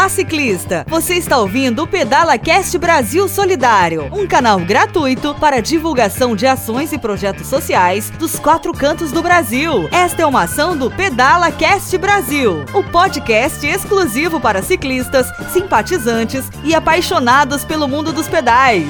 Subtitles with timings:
[0.00, 0.86] Olá, ciclista!
[0.88, 6.90] Você está ouvindo o Pedala Cast Brasil Solidário, um canal gratuito para divulgação de ações
[6.94, 9.90] e projetos sociais dos quatro cantos do Brasil.
[9.92, 16.74] Esta é uma ação do Pedala Cast Brasil, o podcast exclusivo para ciclistas, simpatizantes e
[16.74, 18.88] apaixonados pelo mundo dos pedais.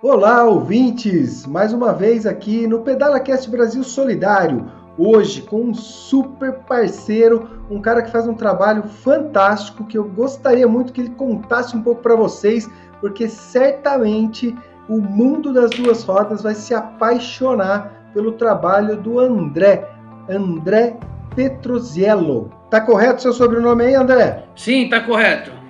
[0.00, 1.44] Olá, ouvintes!
[1.44, 7.80] Mais uma vez aqui no Pedala Cast Brasil Solidário hoje com um super parceiro, um
[7.80, 12.02] cara que faz um trabalho fantástico que eu gostaria muito que ele contasse um pouco
[12.02, 14.56] para vocês, porque certamente
[14.88, 19.88] o mundo das duas rodas vai se apaixonar pelo trabalho do André,
[20.28, 20.96] André
[21.34, 22.50] Petroziello.
[22.68, 24.44] Tá correto seu sobrenome aí, André?
[24.54, 25.61] Sim, tá correto.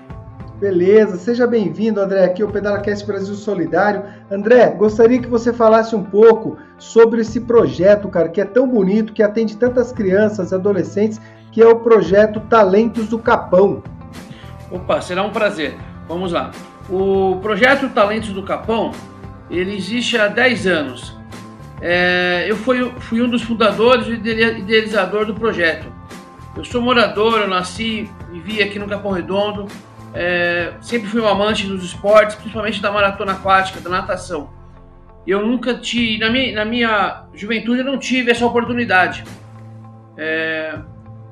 [0.63, 4.05] Beleza, seja bem-vindo, André, aqui ao PedalaCast Brasil Solidário.
[4.31, 9.13] André, gostaria que você falasse um pouco sobre esse projeto, cara, que é tão bonito,
[9.13, 11.21] que atende tantas crianças, adolescentes,
[11.51, 13.83] que é o projeto Talentos do Capão.
[14.71, 15.75] Opa, será um prazer.
[16.07, 16.53] Vamos lá.
[16.89, 18.93] O projeto Talentos do Capão,
[19.51, 21.17] ele existe há 10 anos.
[21.81, 25.93] É, eu fui, fui um dos fundadores e idealizador do projeto.
[26.57, 29.67] Eu sou morador, eu nasci, vivi aqui no Capão Redondo,
[30.15, 34.51] é, sempre fui um amante dos esportes, principalmente da maratona aquática, da natação.
[35.27, 39.25] Eu nunca tive, na minha, na minha juventude, eu não tive essa oportunidade.
[40.17, 40.79] É,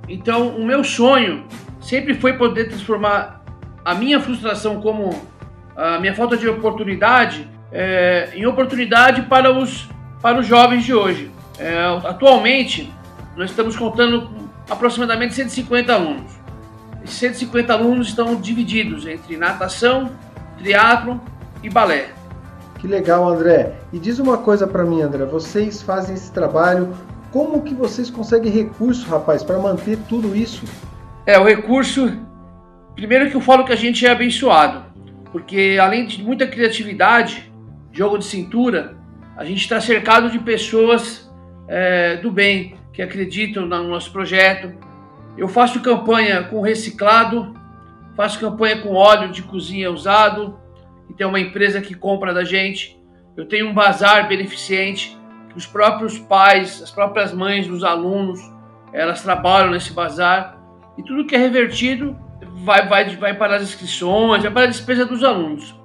[0.08, 1.46] então, o meu sonho
[1.80, 3.44] sempre foi poder transformar
[3.84, 5.10] a minha frustração como
[5.76, 9.88] a minha falta de oportunidade é, em oportunidade para os,
[10.20, 11.30] para os jovens de hoje.
[11.58, 12.92] É, atualmente,
[13.36, 16.39] nós estamos contando com aproximadamente 150 alunos.
[17.04, 20.10] 150 alunos estão divididos entre natação,
[20.58, 21.20] triatlo
[21.62, 22.10] e balé.
[22.78, 23.74] Que legal, André.
[23.92, 25.24] E diz uma coisa para mim, André.
[25.26, 26.94] Vocês fazem esse trabalho.
[27.30, 30.64] Como que vocês conseguem recurso, rapaz, para manter tudo isso?
[31.26, 32.10] É, o recurso.
[32.94, 34.82] Primeiro que eu falo que a gente é abençoado,
[35.30, 37.50] porque além de muita criatividade,
[37.92, 38.96] jogo de cintura,
[39.36, 41.30] a gente está cercado de pessoas
[41.68, 44.72] é, do bem que acreditam no nosso projeto,
[45.36, 47.54] eu faço campanha com reciclado,
[48.16, 50.58] faço campanha com óleo de cozinha usado,
[51.08, 53.00] e tem uma empresa que compra da gente.
[53.36, 55.18] Eu tenho um bazar beneficente,
[55.56, 58.40] os próprios pais, as próprias mães dos alunos,
[58.92, 60.58] elas trabalham nesse bazar.
[60.96, 62.16] E tudo que é revertido
[62.64, 65.78] vai, vai, vai para as inscrições, vai para a despesa dos alunos.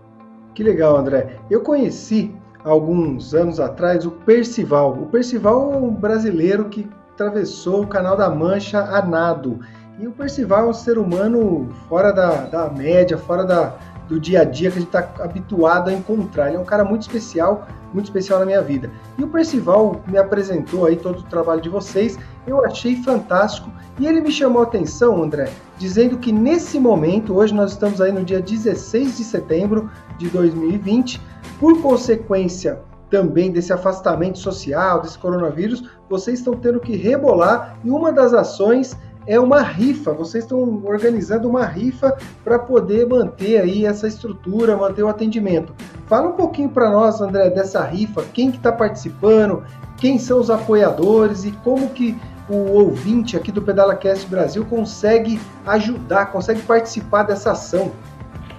[0.53, 1.37] Que legal, André.
[1.49, 4.93] Eu conheci alguns anos atrás o Percival.
[4.93, 9.61] O Percival é um brasileiro que atravessou o Canal da Mancha a nado.
[9.97, 13.73] E o Percival é um ser humano fora da, da média, fora da,
[14.09, 16.49] do dia a dia que a gente está habituado a encontrar.
[16.49, 18.91] Ele é um cara muito especial, muito especial na minha vida.
[19.17, 24.05] E o Percival me apresentou aí todo o trabalho de vocês, eu achei fantástico e
[24.05, 28.25] ele me chamou a atenção, André, dizendo que nesse momento, hoje nós estamos aí no
[28.25, 31.21] dia 16 de setembro de 2020,
[31.57, 38.11] por consequência também desse afastamento social, desse coronavírus, vocês estão tendo que rebolar e uma
[38.11, 40.13] das ações é uma rifa.
[40.13, 45.73] Vocês estão organizando uma rifa para poder manter aí essa estrutura, manter o atendimento.
[46.07, 49.63] Fala um pouquinho para nós, André, dessa rifa, quem que está participando,
[49.97, 52.15] quem são os apoiadores e como que
[52.47, 57.91] o ouvinte aqui do PedalaCast Brasil consegue ajudar, consegue participar dessa ação.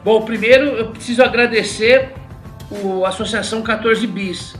[0.02, 2.14] Bom, primeiro eu preciso agradecer
[2.70, 4.54] o, Associação 14 Bis,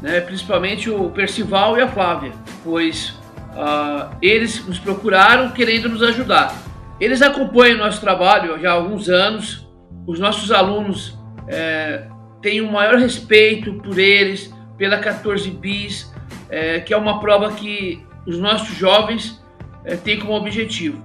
[0.00, 2.32] né, principalmente o Percival e a Flávia,
[2.64, 3.10] pois
[3.50, 6.54] uh, eles nos procuraram querendo nos ajudar.
[7.00, 9.66] Eles acompanham o nosso trabalho já há alguns anos,
[10.06, 11.18] os nossos alunos
[11.48, 12.06] é,
[12.42, 16.12] têm um maior respeito por eles, pela 14 Bis,
[16.48, 19.42] é, que é uma prova que os nossos jovens
[19.84, 21.02] é, têm como objetivo.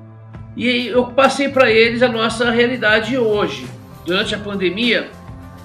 [0.55, 3.65] E eu passei para eles a nossa realidade hoje.
[4.05, 5.09] Durante a pandemia,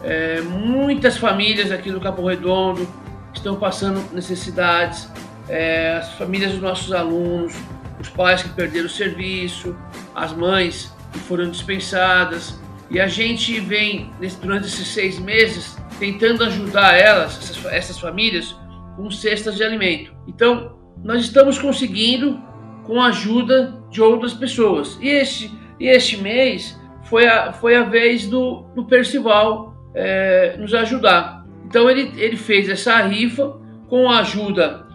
[0.03, 2.89] é, muitas famílias aqui do Capão Redondo
[3.35, 5.09] estão passando necessidades,
[5.49, 7.55] é, as famílias dos nossos alunos,
[8.01, 9.77] os pais que perderam o serviço,
[10.15, 12.59] as mães que foram dispensadas.
[12.91, 14.11] E a gente vem,
[14.41, 18.57] durante esses seis meses, tentando ajudar elas, essas, essas famílias,
[18.97, 20.13] com cestas de alimento.
[20.27, 22.41] Então, nós estamos conseguindo
[22.85, 24.99] com a ajuda de outras pessoas.
[25.01, 30.75] E este, e este mês foi a, foi a vez do, do Percival é, nos
[30.75, 31.45] ajudar.
[31.67, 33.59] Então ele, ele fez essa rifa
[33.89, 34.87] com a ajuda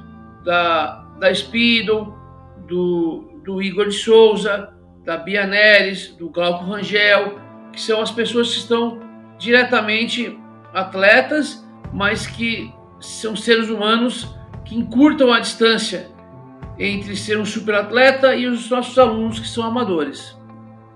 [0.43, 2.13] da, da Speedo,
[2.67, 7.39] do, do Igor de Souza, da Bia Neres, do Glauco Rangel,
[7.71, 8.99] que são as pessoas que estão
[9.37, 10.39] diretamente
[10.73, 14.33] atletas, mas que são seres humanos
[14.63, 16.07] que encurtam a distância
[16.77, 20.37] entre ser um superatleta e os nossos alunos que são amadores.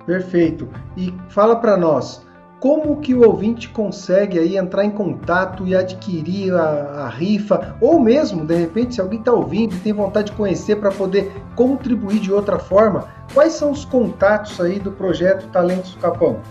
[0.05, 0.67] Perfeito.
[0.97, 2.25] E fala para nós,
[2.59, 7.97] como que o ouvinte consegue aí entrar em contato e adquirir a, a rifa, ou
[7.99, 12.19] mesmo, de repente, se alguém está ouvindo e tem vontade de conhecer para poder contribuir
[12.19, 16.41] de outra forma, quais são os contatos aí do projeto Talentos do Capão?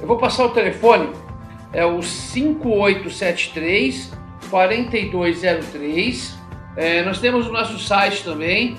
[0.00, 1.10] Eu vou passar o telefone,
[1.72, 4.12] é o 5873
[4.50, 6.38] 4203.
[6.76, 8.76] É, nós temos o nosso site também,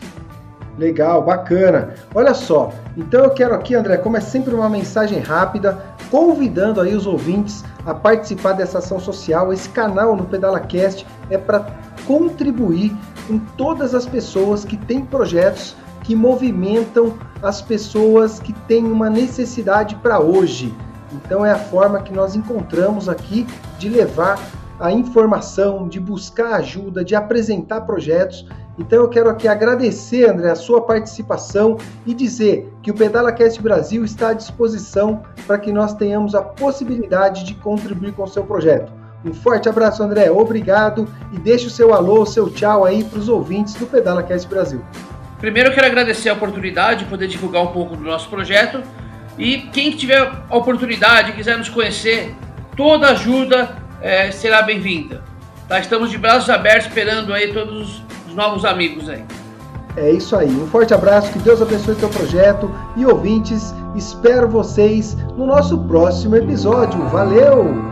[0.77, 1.95] Legal, bacana.
[2.15, 5.77] Olha só, então eu quero aqui, André, como é sempre uma mensagem rápida,
[6.09, 9.51] convidando aí os ouvintes a participar dessa ação social.
[9.51, 11.67] Esse canal no PedalaCast é para
[12.05, 12.95] contribuir
[13.27, 19.95] com todas as pessoas que têm projetos que movimentam as pessoas que têm uma necessidade
[19.95, 20.73] para hoje.
[21.13, 23.45] Então é a forma que nós encontramos aqui
[23.77, 24.39] de levar
[24.79, 28.45] a informação, de buscar ajuda, de apresentar projetos.
[28.79, 34.03] Então eu quero aqui agradecer, André, a sua participação e dizer que o PedalaCast Brasil
[34.03, 38.91] está à disposição para que nós tenhamos a possibilidade de contribuir com o seu projeto.
[39.23, 40.31] Um forte abraço, André.
[40.31, 44.47] Obrigado e deixe o seu alô, o seu tchau aí para os ouvintes do PedalaCast
[44.47, 44.81] Brasil.
[45.41, 48.83] Primeiro eu quero agradecer a oportunidade de poder divulgar um pouco do nosso projeto
[49.39, 52.35] e quem tiver a oportunidade, quiser nos conhecer,
[52.77, 55.23] toda ajuda é, será bem-vinda.
[55.67, 55.79] Tá?
[55.79, 59.23] Estamos de braços abertos esperando aí todos os novos amigos aí.
[59.97, 60.47] É isso aí.
[60.47, 66.35] Um forte abraço, que Deus abençoe teu projeto e ouvintes, espero vocês no nosso próximo
[66.35, 67.01] episódio.
[67.07, 67.90] Valeu!